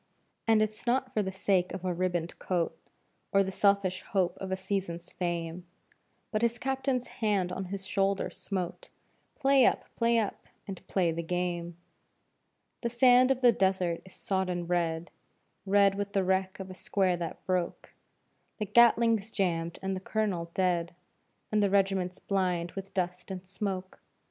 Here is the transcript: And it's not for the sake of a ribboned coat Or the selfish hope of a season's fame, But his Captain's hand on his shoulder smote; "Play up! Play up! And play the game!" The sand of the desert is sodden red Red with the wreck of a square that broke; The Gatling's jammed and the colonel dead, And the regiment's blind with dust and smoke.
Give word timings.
And 0.47 0.63
it's 0.63 0.87
not 0.87 1.13
for 1.13 1.21
the 1.21 1.31
sake 1.31 1.75
of 1.75 1.85
a 1.85 1.93
ribboned 1.93 2.39
coat 2.39 2.75
Or 3.31 3.43
the 3.43 3.51
selfish 3.51 4.01
hope 4.01 4.35
of 4.39 4.51
a 4.51 4.57
season's 4.57 5.13
fame, 5.13 5.63
But 6.31 6.41
his 6.41 6.57
Captain's 6.57 7.05
hand 7.07 7.51
on 7.51 7.65
his 7.65 7.85
shoulder 7.85 8.31
smote; 8.31 8.89
"Play 9.35 9.63
up! 9.63 9.83
Play 9.95 10.17
up! 10.17 10.47
And 10.67 10.81
play 10.87 11.11
the 11.11 11.21
game!" 11.21 11.77
The 12.81 12.89
sand 12.89 13.29
of 13.29 13.41
the 13.41 13.51
desert 13.51 14.01
is 14.03 14.15
sodden 14.15 14.65
red 14.65 15.11
Red 15.67 15.93
with 15.93 16.13
the 16.13 16.23
wreck 16.23 16.59
of 16.59 16.71
a 16.71 16.73
square 16.73 17.15
that 17.17 17.45
broke; 17.45 17.93
The 18.57 18.65
Gatling's 18.65 19.29
jammed 19.29 19.77
and 19.83 19.95
the 19.95 19.99
colonel 19.99 20.49
dead, 20.55 20.95
And 21.51 21.61
the 21.61 21.69
regiment's 21.69 22.17
blind 22.17 22.71
with 22.71 22.95
dust 22.95 23.29
and 23.29 23.45
smoke. 23.45 23.99